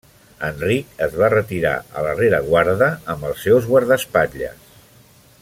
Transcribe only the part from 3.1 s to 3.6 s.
amb els